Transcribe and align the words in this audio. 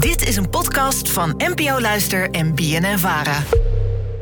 Dit 0.00 0.28
is 0.28 0.36
een 0.36 0.50
podcast 0.50 1.10
van 1.10 1.34
NPO 1.36 1.80
Luister 1.80 2.30
en 2.30 2.54
BNN 2.54 2.98
Vara. 2.98 3.42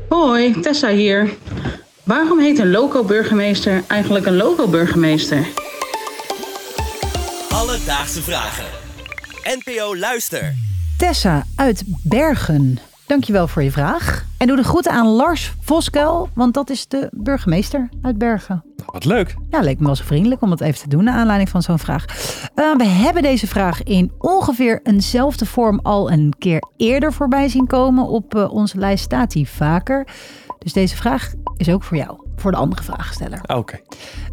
Hoi, 0.09 0.61
Tessa 0.61 0.89
hier. 0.89 1.31
Waarom 2.03 2.39
heet 2.39 2.59
een 2.59 2.71
loco-burgemeester 2.71 3.83
eigenlijk 3.87 4.27
een 4.27 4.37
loco-burgemeester? 4.37 5.47
Alledaagse 7.49 8.23
vragen. 8.23 8.65
NPO 9.43 9.97
Luister. 9.97 10.55
Tessa 10.97 11.47
uit 11.57 11.83
Bergen. 11.87 12.79
Dankjewel 13.07 13.49
voor 13.49 13.63
je 13.63 13.71
vraag. 13.71 14.28
En 14.39 14.47
doe 14.47 14.57
de 14.57 14.65
groeten 14.65 14.93
aan 14.93 15.07
Lars 15.07 15.53
Voskuil, 15.61 16.29
want 16.35 16.55
dat 16.55 16.71
is 16.71 16.89
de 16.89 17.09
burgemeester 17.13 17.89
uit 18.03 18.19
Bergen. 18.19 18.65
Wat 18.87 19.05
leuk. 19.05 19.35
Ja, 19.51 19.61
leek 19.61 19.79
me 19.79 19.87
wel 19.87 19.97
zo 19.97 20.05
vriendelijk 20.05 20.43
om 20.43 20.51
dat 20.51 20.61
even 20.61 20.81
te 20.81 20.89
doen 20.89 21.05
naar 21.05 21.15
aanleiding 21.15 21.49
van 21.49 21.63
zo'n 21.63 21.79
vraag. 21.79 22.05
Uh, 22.55 22.77
we 22.77 22.85
hebben 22.85 23.23
deze 23.23 23.47
vraag 23.47 23.83
in 23.83 24.13
ongeveer 24.19 24.81
eenzelfde 24.83 25.47
vorm 25.47 25.81
al 25.83 26.11
een 26.11 26.35
keer 26.39 26.63
eerder 26.77 27.13
voorbij 27.13 27.49
zien 27.49 27.67
komen. 27.67 28.07
Op 28.07 28.35
uh, 28.35 28.53
onze 28.53 28.79
lijst 28.79 29.05
staat 29.05 29.31
die 29.33 29.49
vaker. 29.49 30.07
Dus 30.59 30.73
deze 30.73 30.97
vraag 30.97 31.33
is 31.57 31.69
ook 31.69 31.83
voor 31.83 31.97
jou, 31.97 32.21
voor 32.37 32.51
de 32.51 32.57
andere 32.57 32.83
vraagsteller. 32.83 33.41
Oké. 33.43 33.55
Okay. 33.55 33.83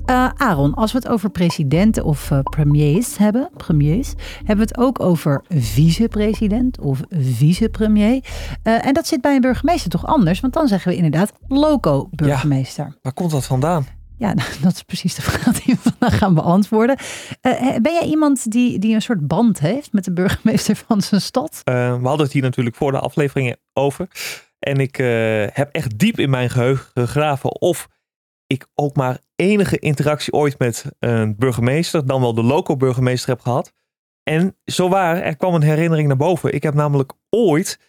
Uh, 0.09 0.30
Aaron, 0.38 0.73
als 0.73 0.91
we 0.91 0.98
het 0.98 1.08
over 1.08 1.30
presidenten 1.30 2.04
of 2.04 2.32
uh, 2.32 2.40
premiers 2.40 3.18
hebben, 3.18 3.50
premiers, 3.58 4.13
hebben 4.38 4.68
we 4.68 4.72
het 4.72 4.77
ook 4.77 5.00
over 5.00 5.44
vicepresident 5.50 6.80
of 6.80 7.02
vicepremier. 7.09 8.23
Uh, 8.63 8.86
en 8.86 8.94
dat 8.94 9.08
zit 9.08 9.22
bij 9.22 9.36
een 9.36 9.41
burgemeester 9.41 9.90
toch 9.90 10.05
anders, 10.05 10.40
want 10.40 10.54
dan 10.54 10.68
zeggen 10.68 10.91
we 10.91 10.96
inderdaad 10.96 11.34
loco-burgemeester. 11.48 12.86
Ja, 12.86 12.96
waar 13.02 13.13
komt 13.13 13.32
dat 13.32 13.46
vandaan? 13.46 13.86
Ja, 14.18 14.34
dat 14.62 14.73
is 14.73 14.84
precies 14.84 15.16
de 15.16 15.22
vraag 15.22 15.62
die 15.62 15.76
we 15.76 15.90
vandaag 15.90 16.18
gaan 16.18 16.34
beantwoorden. 16.34 16.98
Ben 17.82 17.94
jij 17.94 18.05
iemand 18.05 18.52
die, 18.52 18.80
die 18.80 18.96
een 18.96 19.02
soort 19.02 19.27
band 19.27 19.60
heeft 19.60 19.94
met 19.94 20.04
de 20.04 20.13
burgemeester 20.13 20.76
van 20.88 21.02
zijn 21.02 21.22
stad? 21.22 21.62
We 21.63 21.99
hadden 22.04 22.26
het 22.26 22.32
hier 22.32 22.41
natuurlijk 22.41 22.76
voor 22.76 22.91
de 22.91 22.99
afleveringen 22.99 23.58
over. 23.74 24.08
En 24.60 24.77
ik 24.77 24.96
heb 25.54 25.70
echt 25.72 25.99
diep 25.99 26.20
in 26.20 26.29
mijn 26.29 26.49
geheugen 26.49 26.85
gegraven 26.94 27.62
of 27.62 27.88
ik 28.48 28.68
ook 28.76 28.96
maar 28.96 29.20
enige 29.36 29.80
interactie 29.80 30.34
ooit 30.34 30.60
met 30.60 30.86
een 31.00 31.36
burgemeester, 31.36 32.05
dan 32.05 32.22
wel 32.22 32.34
de 32.34 32.44
loco-burgemeester 32.44 33.30
heb 33.30 33.41
gehad. 33.41 33.74
En 34.24 34.58
zo 34.66 34.90
waar, 34.90 35.22
er 35.22 35.36
kwam 35.36 35.54
een 35.54 35.62
herinnering 35.62 36.08
naar 36.08 36.18
boven. 36.18 36.54
Ik 36.54 36.64
heb 36.64 36.74
namelijk 36.74 37.14
ooit 37.30 37.80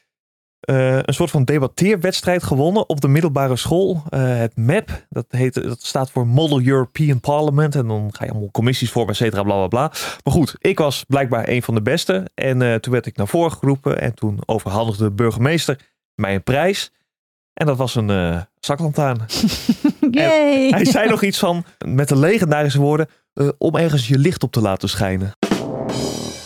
uh, 0.71 0.99
een 1.03 1.15
soort 1.15 1.31
van 1.31 1.45
debatteerwedstrijd 1.45 2.43
gewonnen 2.43 2.89
op 2.89 3.01
de 3.01 3.09
middelbare 3.09 3.57
school. 3.57 4.03
Uh, 4.11 4.39
het 4.39 4.57
MAP, 4.57 5.07
dat, 5.09 5.27
heet, 5.29 5.55
dat 5.55 5.83
staat 5.83 6.11
voor 6.11 6.27
Model 6.27 6.63
European 6.63 7.21
Parliament. 7.21 7.75
En 7.75 7.87
dan 7.87 8.11
ga 8.13 8.25
je 8.25 8.31
allemaal 8.31 8.51
commissies 8.51 8.91
voor, 8.91 9.09
et 9.09 9.17
cetera, 9.17 9.43
bla 9.43 9.55
bla 9.55 9.67
bla. 9.67 9.89
Maar 10.25 10.35
goed, 10.35 10.55
ik 10.59 10.79
was 10.79 11.05
blijkbaar 11.09 11.49
een 11.49 11.63
van 11.63 11.75
de 11.75 11.83
beste. 11.83 12.31
En 12.35 12.61
uh, 12.61 12.75
toen 12.75 12.93
werd 12.93 13.07
ik 13.07 13.17
naar 13.17 13.29
voren 13.29 13.53
geroepen. 13.53 14.01
En 14.01 14.15
toen 14.15 14.39
overhandigde 14.47 15.05
de 15.05 15.11
burgemeester 15.11 15.79
mij 16.15 16.35
een 16.35 16.43
prijs. 16.43 16.93
En 17.53 17.67
dat 17.67 17.77
was 17.77 17.95
een 17.95 18.09
uh, 18.09 18.41
hij 20.77 20.85
zei 20.85 21.09
nog 21.09 21.23
iets 21.23 21.39
van, 21.39 21.65
met 21.87 22.09
de 22.09 22.17
legendarische 22.19 22.81
woorden, 22.81 23.07
uh, 23.35 23.49
om 23.59 23.77
ergens 23.77 24.09
je 24.09 24.19
licht 24.19 24.43
op 24.43 24.53
te 24.53 24.61
laten 24.61 24.89
schijnen. 24.89 25.33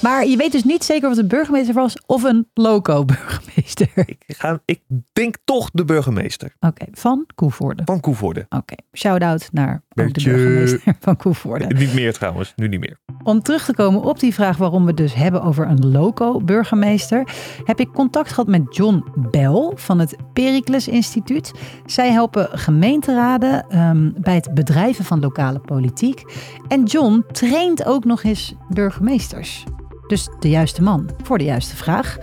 Maar 0.02 0.26
je 0.26 0.36
weet 0.36 0.52
dus 0.52 0.64
niet 0.64 0.84
zeker 0.84 1.08
of 1.08 1.14
het 1.14 1.22
een 1.22 1.28
burgemeester 1.28 1.74
was 1.74 1.96
of 2.06 2.22
een 2.22 2.48
loco-burgemeester. 2.54 3.88
Ik, 4.06 4.24
ga, 4.26 4.60
ik 4.64 4.80
denk 5.12 5.36
toch 5.44 5.70
de 5.72 5.84
burgemeester. 5.84 6.54
Oké, 6.60 6.66
okay, 6.66 6.88
van 6.92 7.26
Koevoorde. 7.34 7.82
Van 7.84 8.00
Koevoorde. 8.00 8.40
Oké, 8.40 8.56
okay. 8.56 8.78
shout-out 8.92 9.48
naar 9.52 9.82
de 9.88 10.10
burgemeester 10.12 10.96
van 11.00 11.16
Koevoorde. 11.16 11.66
Niet 11.66 11.94
meer 11.94 12.12
trouwens, 12.12 12.52
nu 12.56 12.68
niet 12.68 12.80
meer. 12.80 12.98
Om 13.30 13.42
terug 13.42 13.64
te 13.64 13.74
komen 13.74 14.02
op 14.02 14.20
die 14.20 14.34
vraag 14.34 14.56
waarom 14.56 14.84
we 14.84 14.94
dus 14.94 15.14
hebben 15.14 15.42
over 15.42 15.66
een 15.66 15.90
loco-burgemeester, 15.90 17.28
heb 17.64 17.80
ik 17.80 17.92
contact 17.92 18.28
gehad 18.28 18.46
met 18.46 18.76
John 18.76 19.04
Bell 19.14 19.72
van 19.74 19.98
het 19.98 20.16
Pericles 20.32 20.88
Instituut. 20.88 21.52
Zij 21.86 22.10
helpen 22.10 22.48
gemeenteraden 22.52 23.78
um, 23.78 24.14
bij 24.16 24.34
het 24.34 24.54
bedrijven 24.54 25.04
van 25.04 25.20
lokale 25.20 25.58
politiek. 25.58 26.22
En 26.68 26.84
John 26.84 27.24
traint 27.32 27.84
ook 27.84 28.04
nog 28.04 28.22
eens 28.22 28.54
burgemeesters. 28.68 29.64
Dus 30.06 30.28
de 30.38 30.48
juiste 30.48 30.82
man 30.82 31.10
voor 31.22 31.38
de 31.38 31.44
juiste 31.44 31.76
vraag. 31.76 32.18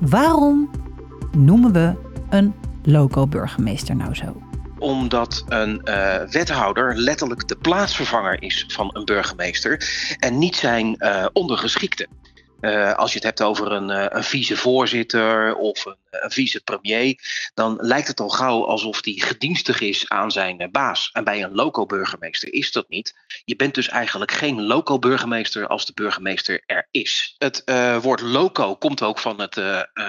Waarom 0.00 0.70
noemen 1.36 1.72
we 1.72 1.94
een 2.30 2.54
loco-burgemeester 2.82 3.96
nou 3.96 4.14
zo? 4.14 4.47
Omdat 4.78 5.44
een 5.48 5.80
uh, 5.84 6.22
wethouder 6.30 6.96
letterlijk 6.96 7.48
de 7.48 7.56
plaatsvervanger 7.56 8.42
is 8.42 8.64
van 8.68 8.90
een 8.92 9.04
burgemeester 9.04 9.88
en 10.18 10.38
niet 10.38 10.56
zijn 10.56 10.96
uh, 10.98 11.26
ondergeschikte. 11.32 12.08
Uh, 12.60 12.94
als 12.94 13.10
je 13.10 13.16
het 13.16 13.26
hebt 13.26 13.42
over 13.42 13.72
een, 13.72 14.16
een 14.16 14.24
vicevoorzitter 14.24 15.56
of 15.56 15.84
een, 15.84 15.96
een 16.10 16.30
vicepremier, 16.30 17.18
dan 17.54 17.76
lijkt 17.80 18.08
het 18.08 18.20
al 18.20 18.28
gauw 18.28 18.64
alsof 18.64 19.00
die 19.00 19.22
gedienstig 19.22 19.80
is 19.80 20.08
aan 20.08 20.30
zijn 20.30 20.62
uh, 20.62 20.68
baas. 20.70 21.10
En 21.12 21.24
bij 21.24 21.42
een 21.42 21.54
loco-burgemeester 21.54 22.52
is 22.52 22.72
dat 22.72 22.88
niet. 22.88 23.14
Je 23.44 23.56
bent 23.56 23.74
dus 23.74 23.88
eigenlijk 23.88 24.32
geen 24.32 24.62
loco-burgemeester 24.62 25.66
als 25.66 25.86
de 25.86 25.92
burgemeester 25.94 26.62
er 26.66 26.88
is. 26.90 27.34
Het 27.38 27.62
woord 28.02 28.20
loco 28.20 28.76
komt 28.76 29.02
ook 29.02 29.18
van 29.18 29.40
het 29.40 29.56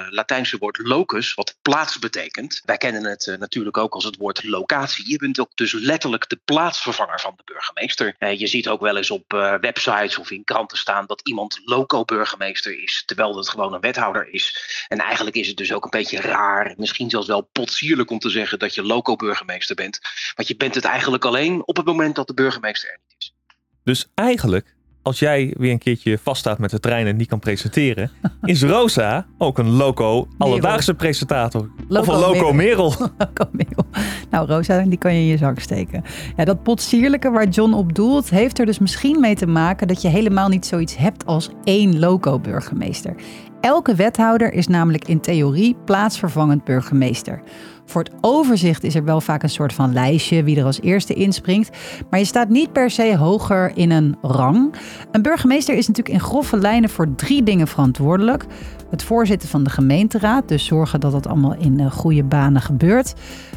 Latijnse 0.09 0.57
woord 0.57 0.77
locus, 0.77 1.33
wat 1.33 1.57
plaats 1.61 1.99
betekent. 1.99 2.61
Wij 2.65 2.77
kennen 2.77 3.03
het 3.03 3.35
natuurlijk 3.39 3.77
ook 3.77 3.93
als 3.93 4.03
het 4.03 4.17
woord 4.17 4.43
locatie. 4.43 5.09
Je 5.09 5.17
bent 5.17 5.39
ook 5.39 5.51
dus 5.55 5.73
letterlijk 5.73 6.29
de 6.29 6.39
plaatsvervanger 6.45 7.19
van 7.19 7.33
de 7.35 7.43
burgemeester. 7.45 8.15
je 8.37 8.47
ziet 8.47 8.67
ook 8.67 8.81
wel 8.81 8.97
eens 8.97 9.11
op 9.11 9.31
websites 9.61 10.17
of 10.17 10.31
in 10.31 10.43
kranten 10.43 10.77
staan 10.77 11.05
dat 11.05 11.21
iemand 11.23 11.61
loco-burgemeester 11.63 12.83
is, 12.83 13.03
terwijl 13.05 13.37
het 13.37 13.49
gewoon 13.49 13.73
een 13.73 13.79
wethouder 13.79 14.33
is. 14.33 14.85
En 14.87 14.97
eigenlijk 14.97 15.35
is 15.35 15.47
het 15.47 15.57
dus 15.57 15.73
ook 15.73 15.85
een 15.93 15.99
beetje 15.99 16.21
raar, 16.21 16.73
misschien 16.77 17.09
zelfs 17.09 17.27
wel 17.27 17.41
potsierlijk 17.41 18.11
om 18.11 18.19
te 18.19 18.29
zeggen 18.29 18.59
dat 18.59 18.75
je 18.75 18.83
loco-burgemeester 18.83 19.75
bent. 19.75 19.99
Want 20.35 20.47
je 20.47 20.55
bent 20.55 20.75
het 20.75 20.85
eigenlijk 20.85 21.25
alleen 21.25 21.67
op 21.67 21.77
het 21.77 21.85
moment 21.85 22.15
dat 22.15 22.27
de 22.27 22.33
burgemeester 22.33 22.89
er 22.89 22.99
niet 23.07 23.15
is. 23.17 23.33
Dus 23.83 24.07
eigenlijk, 24.15 24.75
als 25.01 25.19
jij 25.19 25.53
weer 25.57 25.71
een 25.71 25.77
keertje 25.77 26.17
vaststaat 26.17 26.59
met 26.59 26.69
de 26.69 26.79
trein 26.79 27.07
en 27.07 27.15
niet 27.15 27.27
kan 27.27 27.39
presenteren, 27.39 28.11
is 28.41 28.63
Rosa 28.63 29.25
ook 29.37 29.57
een 29.57 29.69
loco 29.69 30.27
alledaagse 30.37 30.93
presentator. 30.93 31.69
Loco 31.87 32.11
of 32.11 32.15
een 32.15 32.19
loco 32.19 32.53
Merel. 32.53 32.93
Loco 33.17 33.49
Merel. 33.51 33.85
Nou, 34.29 34.47
Rosa, 34.47 34.81
die 34.81 34.97
kan 34.97 35.13
je 35.13 35.19
in 35.19 35.25
je 35.25 35.37
zak 35.37 35.59
steken. 35.59 36.03
Ja, 36.37 36.45
dat 36.45 36.63
potsierlijke 36.63 37.29
waar 37.29 37.47
John 37.47 37.73
op 37.73 37.95
doelt, 37.95 38.29
heeft 38.29 38.59
er 38.59 38.65
dus 38.65 38.79
misschien 38.79 39.19
mee 39.19 39.35
te 39.35 39.47
maken 39.47 39.87
dat 39.87 40.01
je 40.01 40.07
helemaal 40.07 40.49
niet 40.49 40.65
zoiets 40.65 40.97
hebt 40.97 41.25
als 41.25 41.49
één 41.63 41.99
loco-burgemeester. 41.99 43.15
Elke 43.61 43.95
wethouder 43.95 44.53
is 44.53 44.67
namelijk 44.67 45.07
in 45.07 45.19
theorie 45.19 45.75
plaatsvervangend 45.85 46.63
burgemeester. 46.63 47.41
Voor 47.89 48.03
het 48.03 48.13
overzicht 48.21 48.83
is 48.83 48.95
er 48.95 49.03
wel 49.03 49.21
vaak 49.21 49.43
een 49.43 49.49
soort 49.49 49.73
van 49.73 49.93
lijstje 49.93 50.43
wie 50.43 50.57
er 50.57 50.65
als 50.65 50.81
eerste 50.81 51.13
inspringt. 51.13 51.77
Maar 52.09 52.19
je 52.19 52.25
staat 52.25 52.49
niet 52.49 52.71
per 52.71 52.91
se 52.91 53.17
hoger 53.17 53.71
in 53.75 53.91
een 53.91 54.17
rang. 54.21 54.73
Een 55.11 55.21
burgemeester 55.21 55.75
is 55.75 55.87
natuurlijk 55.87 56.15
in 56.15 56.21
grove 56.23 56.57
lijnen 56.57 56.89
voor 56.89 57.15
drie 57.15 57.43
dingen 57.43 57.67
verantwoordelijk. 57.67 58.45
Het 58.89 59.03
voorzitten 59.03 59.49
van 59.49 59.63
de 59.63 59.69
gemeenteraad, 59.69 60.47
dus 60.47 60.65
zorgen 60.65 60.99
dat 60.99 61.11
dat 61.11 61.27
allemaal 61.27 61.55
in 61.55 61.91
goede 61.91 62.23
banen 62.23 62.61
gebeurt. 62.61 63.13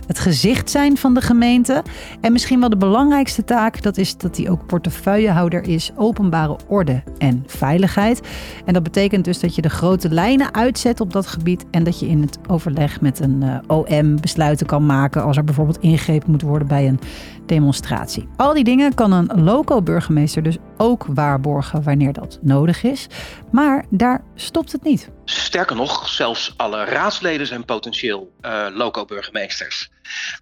Het 0.07 0.19
gezicht 0.19 0.71
zijn 0.71 0.97
van 0.97 1.15
de 1.15 1.21
gemeente. 1.21 1.83
En 2.21 2.33
misschien 2.33 2.61
wel 2.61 2.69
de 2.69 2.77
belangrijkste 2.77 3.45
taak, 3.45 3.83
dat 3.83 3.97
is 3.97 4.17
dat 4.17 4.37
hij 4.37 4.51
ook 4.51 4.67
portefeuillehouder 4.67 5.69
is 5.69 5.91
openbare 5.97 6.57
orde 6.69 7.03
en 7.19 7.45
veiligheid. 7.47 8.21
En 8.65 8.73
dat 8.73 8.83
betekent 8.83 9.25
dus 9.25 9.41
dat 9.41 9.55
je 9.55 9.63
de 9.63 9.71
grote 9.71 10.09
lijnen 10.09 10.55
uitzet 10.55 11.01
op 11.01 11.13
dat 11.13 11.27
gebied 11.27 11.65
en 11.71 11.85
dat 11.85 12.01
je 12.01 12.09
in 12.09 12.21
het 12.21 12.39
overleg 12.49 13.01
met 13.01 13.21
een 13.21 13.43
uh, 13.43 13.59
OM 13.67 14.21
besluiten 14.21 14.67
kan 14.67 14.87
maken 14.87 15.23
als 15.23 15.37
er 15.37 15.45
bijvoorbeeld 15.45 15.81
ingrepen 15.81 16.31
moet 16.31 16.43
worden 16.43 16.69
bij 16.69 16.89
een 16.89 17.01
demonstratie. 17.47 18.29
Al 18.37 18.55
die 18.55 18.65
dingen 18.65 18.95
kan 18.95 19.13
een 19.13 19.43
loco-burgemeester 19.43 20.43
dus 20.43 20.57
ook 20.77 21.07
waarborgen 21.09 21.83
wanneer 21.83 22.13
dat 22.13 22.39
nodig 22.43 22.83
is. 22.83 23.07
Maar 23.51 23.85
daar 23.91 24.25
stopt 24.35 24.73
het 24.73 24.83
niet. 24.83 25.11
Sterker 25.25 25.77
nog, 25.77 26.09
zelfs 26.09 26.55
alle 26.57 26.85
raadsleden 26.85 27.47
zijn 27.47 27.65
potentieel 27.65 28.33
uh, 28.43 28.67
loco-burgemeesters. 28.75 29.91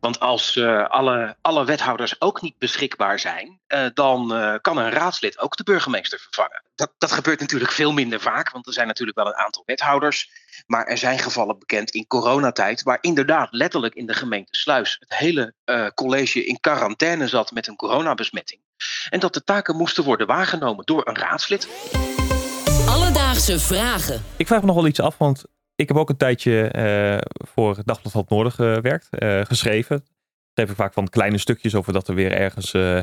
Want 0.01 0.21
als 0.21 0.57
uh, 0.57 0.89
alle, 0.89 1.37
alle 1.41 1.65
wethouders 1.65 2.21
ook 2.21 2.43
niet 2.43 2.59
beschikbaar 2.59 3.19
zijn, 3.19 3.61
uh, 3.69 3.87
dan 3.95 4.29
kan 4.61 4.77
een 4.77 4.91
raadslid 4.91 5.39
ook 5.39 5.57
de 5.57 5.63
burgemeester 5.63 6.19
vervangen. 6.19 6.63
Dat, 6.75 6.93
dat 6.99 7.13
gebeurt 7.13 7.41
natuurlijk 7.41 7.73
veel 7.73 7.93
minder 7.93 8.21
vaak, 8.21 8.51
want 8.51 8.67
er 8.67 8.73
zijn 8.73 8.87
natuurlijk 8.87 9.19
wel 9.19 9.27
een 9.27 9.37
aantal 9.45 9.63
wethouders. 9.67 10.31
Maar 10.67 10.87
er 10.87 10.99
zijn 10.99 11.19
gevallen 11.19 11.59
bekend 11.59 11.91
in 11.91 12.07
coronatijd, 12.07 12.83
waar 12.83 12.99
inderdaad 13.01 13.49
letterlijk 13.51 13.95
in 13.95 14.07
de 14.07 14.15
gemeente 14.15 14.57
Sluis 14.57 14.97
het 15.01 15.19
hele 15.19 15.55
college 15.95 16.45
in 16.45 16.61
quarantaine 16.61 17.29
zat 17.29 17.51
met 17.51 17.67
een 17.67 17.77
coronabesmetting. 17.77 18.61
En 19.11 19.21
dat 19.21 19.35
de 19.35 19.45
taken 19.45 19.77
moesten 19.77 20.05
worden 20.05 20.27
waargenomen 20.27 20.85
door 20.85 21.09
een 21.09 21.17
raadslid. 21.17 21.69
Alledaagse 22.89 23.61
vragen. 23.61 24.25
Ik 24.37 24.47
vraag 24.47 24.61
me 24.61 24.67
nog 24.67 24.77
wel 24.77 24.87
iets 24.87 25.01
af, 25.01 25.19
want 25.19 25.45
ik 25.81 25.89
heb 25.89 25.97
ook 25.97 26.09
een 26.09 26.17
tijdje 26.17 26.73
uh, 26.77 27.47
voor 27.55 27.75
Dagblad 27.85 28.13
van 28.13 28.21
het 28.21 28.31
Noorden 28.31 28.53
gewerkt, 28.53 29.09
uh, 29.19 29.41
geschreven. 29.45 30.05
Schreef 30.55 30.71
ik 30.71 30.77
vaak 30.77 30.93
van 30.93 31.09
kleine 31.09 31.39
stukjes 31.39 31.75
over 31.75 31.93
dat 31.93 32.09
er 32.09 32.15
weer 32.15 32.33
ergens 32.33 32.75
uh, 32.75 33.01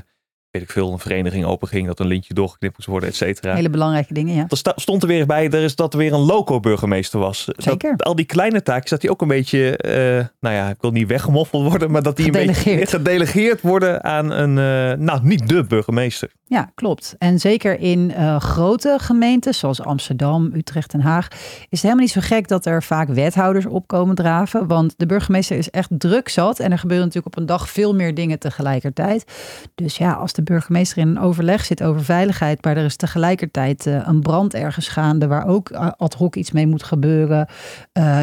weet 0.51 0.61
ik 0.61 0.71
veel, 0.71 0.91
een 0.91 0.99
vereniging 0.99 1.45
openging, 1.45 1.87
dat 1.87 1.99
een 1.99 2.07
lintje 2.07 2.33
doorgeknipt 2.33 2.77
moest 2.77 2.89
worden, 2.89 3.09
et 3.09 3.15
cetera. 3.15 3.53
Hele 3.53 3.69
belangrijke 3.69 4.13
dingen, 4.13 4.35
ja. 4.35 4.45
Er 4.47 4.73
stond 4.75 5.01
er 5.01 5.07
weer 5.07 5.25
bij 5.25 5.49
er 5.49 5.63
is 5.63 5.75
dat 5.75 5.93
er 5.93 5.99
weer 5.99 6.13
een 6.13 6.19
loco-burgemeester 6.19 7.19
was. 7.19 7.47
Zeker. 7.57 7.97
Dat, 7.97 8.07
al 8.07 8.15
die 8.15 8.25
kleine 8.25 8.63
taakjes, 8.63 8.89
dat 8.89 9.01
die 9.01 9.09
ook 9.09 9.21
een 9.21 9.27
beetje, 9.27 9.77
eh, 9.77 10.25
nou 10.39 10.55
ja, 10.55 10.69
ik 10.69 10.81
wil 10.81 10.91
niet 10.91 11.07
weggemoffeld 11.07 11.69
worden, 11.69 11.91
maar 11.91 12.03
dat 12.03 12.17
die 12.17 12.25
een 12.25 12.31
beetje 12.31 12.85
Gedelegeerd. 12.85 13.61
worden 13.61 14.03
aan 14.03 14.31
een, 14.31 14.57
eh, 14.57 14.99
nou 14.99 15.19
niet 15.23 15.49
de 15.49 15.63
burgemeester. 15.63 16.31
Ja, 16.49 16.71
klopt. 16.75 17.15
En 17.17 17.39
zeker 17.39 17.79
in 17.79 18.13
eh, 18.13 18.39
grote 18.39 18.97
gemeenten 19.01 19.53
zoals 19.53 19.81
Amsterdam, 19.81 20.51
Utrecht 20.53 20.93
en 20.93 21.01
Haag 21.01 21.27
is 21.31 21.37
het 21.69 21.81
helemaal 21.81 22.03
niet 22.03 22.11
zo 22.11 22.21
gek 22.23 22.47
dat 22.47 22.65
er 22.65 22.83
vaak 22.83 23.07
wethouders 23.07 23.65
opkomen 23.65 24.15
draven. 24.15 24.67
Want 24.67 24.93
de 24.97 25.05
burgemeester 25.05 25.57
is 25.57 25.69
echt 25.69 25.89
druk 25.97 26.29
zat 26.29 26.59
en 26.59 26.71
er 26.71 26.77
gebeuren 26.77 27.05
natuurlijk 27.05 27.35
op 27.35 27.41
een 27.41 27.47
dag 27.47 27.69
veel 27.69 27.95
meer 27.95 28.13
dingen 28.13 28.39
tegelijkertijd. 28.39 29.31
Dus 29.75 29.97
ja, 29.97 30.13
als 30.13 30.33
de 30.33 30.43
burgemeester 30.43 30.97
in 30.97 31.07
een 31.07 31.19
overleg 31.19 31.65
zit 31.65 31.83
over 31.83 32.03
veiligheid, 32.03 32.63
maar 32.63 32.77
er 32.77 32.85
is 32.85 32.95
tegelijkertijd 32.95 33.85
eh, 33.85 34.01
een 34.05 34.21
brand 34.21 34.53
ergens 34.53 34.87
gaande 34.87 35.27
waar 35.27 35.47
ook 35.47 35.69
eh, 35.69 35.91
ad 35.97 36.13
hoc 36.13 36.35
iets 36.35 36.51
mee 36.51 36.67
moet 36.67 36.83
gebeuren. 36.83 37.47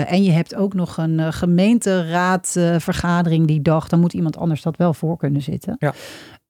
en 0.07 0.23
je 0.23 0.31
hebt 0.31 0.55
ook 0.55 0.75
nog 0.75 0.97
een 0.97 1.33
gemeenteraadvergadering 1.33 3.47
die 3.47 3.63
dag, 3.63 3.89
dan 3.89 4.01
moet 4.01 4.13
iemand 4.13 4.37
anders 4.37 4.63
dat 4.63 4.77
wel 4.77 4.95
voor 4.95 5.17
kunnen 5.17 5.43
zitten. 5.43 5.77
Ja. 5.79 5.93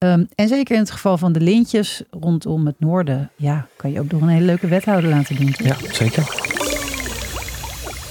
Um, 0.05 0.29
en 0.35 0.49
zeker 0.49 0.75
in 0.75 0.81
het 0.81 0.91
geval 0.91 1.19
van 1.19 1.33
de 1.33 1.41
lintjes 1.41 2.03
rondom 2.11 2.67
het 2.67 2.81
noorden, 2.81 3.31
ja, 3.37 3.67
kan 3.77 3.91
je 3.93 4.01
ook 4.01 4.12
nog 4.12 4.21
een 4.21 4.29
hele 4.29 4.45
leuke 4.45 4.69
wethouder 4.69 5.11
laten 5.11 5.37
doen. 5.37 5.51
Toch? 5.51 5.67
Ja, 5.67 5.93
zeker. 5.93 6.23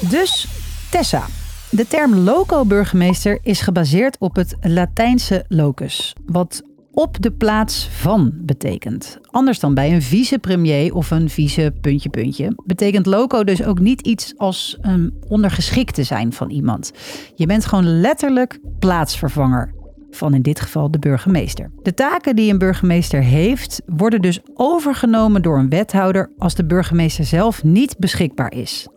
Dus 0.09 0.47
Tessa. 0.91 1.25
De 1.69 1.87
term 1.87 2.15
loco-burgemeester 2.15 3.39
is 3.43 3.61
gebaseerd 3.61 4.17
op 4.19 4.35
het 4.35 4.55
Latijnse 4.61 5.45
locus, 5.47 6.15
wat 6.25 6.63
op 6.91 7.21
de 7.21 7.31
plaats 7.31 7.87
van 7.91 8.31
betekent. 8.35 9.19
Anders 9.31 9.59
dan 9.59 9.73
bij 9.73 9.93
een 9.93 10.01
vicepremier 10.01 10.93
of 10.93 11.11
een 11.11 11.29
vice 11.29 11.73
puntje 11.81 12.09
puntje. 12.09 12.55
Betekent 12.65 13.05
loco 13.05 13.43
dus 13.43 13.63
ook 13.63 13.79
niet 13.79 14.01
iets 14.01 14.33
als 14.37 14.77
een 14.81 15.13
ondergeschikte 15.27 16.03
zijn 16.03 16.33
van 16.33 16.49
iemand. 16.49 16.91
Je 17.35 17.45
bent 17.45 17.65
gewoon 17.65 17.99
letterlijk 17.99 18.59
plaatsvervanger 18.79 19.73
van 20.15 20.33
in 20.33 20.41
dit 20.41 20.61
geval 20.61 20.91
de 20.91 20.99
burgemeester. 20.99 21.71
De 21.81 21.93
taken 21.93 22.35
die 22.35 22.51
een 22.51 22.57
burgemeester 22.57 23.21
heeft, 23.21 23.81
worden 23.85 24.21
dus 24.21 24.39
overgenomen 24.53 25.41
door 25.41 25.57
een 25.57 25.69
wethouder 25.69 26.31
als 26.37 26.55
de 26.55 26.65
burgemeester 26.65 27.25
zelf 27.25 27.63
niet 27.63 27.97
beschikbaar 27.97 28.53
is. 28.53 28.87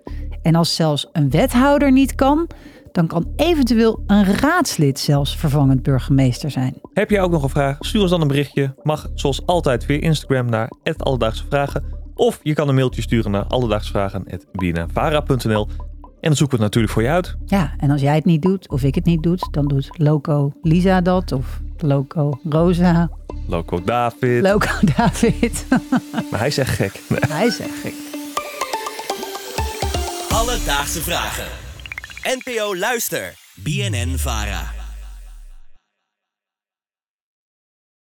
En 0.42 0.54
als 0.54 0.74
zelfs 0.74 1.08
een 1.12 1.30
wethouder 1.30 1.92
niet 1.92 2.14
kan, 2.14 2.48
dan 2.92 3.06
kan 3.06 3.32
eventueel 3.36 4.02
een 4.06 4.24
raadslid 4.24 4.98
zelfs 4.98 5.36
vervangend 5.36 5.82
burgemeester 5.82 6.50
zijn. 6.50 6.80
Heb 6.92 7.10
jij 7.10 7.20
ook 7.20 7.30
nog 7.30 7.42
een 7.42 7.48
vraag? 7.48 7.76
Stuur 7.80 8.00
ons 8.00 8.10
dan 8.10 8.20
een 8.20 8.28
berichtje. 8.28 8.74
Mag 8.82 9.10
zoals 9.14 9.46
altijd 9.46 9.84
via 9.84 10.00
Instagram 10.00 10.46
naar 10.46 10.70
Alledaagse 10.96 11.44
Vragen. 11.48 11.84
Of 12.14 12.40
je 12.42 12.54
kan 12.54 12.68
een 12.68 12.74
mailtje 12.74 13.02
sturen 13.02 13.30
naar 13.30 13.44
alledaagsvragen.bnnvara.nl 13.44 15.68
en 16.20 16.28
dan 16.32 16.36
zoeken 16.36 16.58
we 16.58 16.64
het 16.64 16.74
natuurlijk 16.74 16.92
voor 16.92 17.02
je 17.02 17.08
uit. 17.08 17.36
Ja, 17.46 17.74
en 17.78 17.90
als 17.90 18.00
jij 18.00 18.14
het 18.14 18.24
niet 18.24 18.42
doet 18.42 18.68
of 18.68 18.82
ik 18.82 18.94
het 18.94 19.04
niet 19.04 19.22
doe, 19.22 19.38
dan 19.50 19.66
doet 19.68 19.88
Loco 19.92 20.52
Lisa 20.62 21.00
dat 21.00 21.32
of 21.32 21.60
Loco 21.78 22.40
Rosa. 22.48 23.10
Loco 23.48 23.84
David. 23.84 24.42
Loco 24.42 24.68
David. 24.96 25.66
maar 26.30 26.38
hij 26.38 26.48
is 26.48 26.58
echt 26.58 26.70
gek. 26.74 27.00
Nee. 27.08 27.18
Hij 27.36 27.46
is 27.46 27.60
echt 27.60 27.74
gek. 27.82 27.94
Alledaagse 30.28 31.00
Vragen. 31.02 31.46
NPO 32.22 32.76
Luister. 32.76 33.34
BNN 33.54 34.14
Vara. 34.18 34.75